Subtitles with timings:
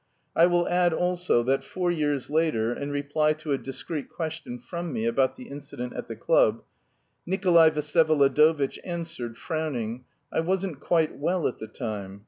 [0.35, 4.91] I will add also that, four years later, in reply to a discreet question from
[4.91, 6.63] me about the incident at the club,
[7.27, 12.19] Nikolay Vsyevolodovitch answered, frowning: "I wasn't quite well at the time."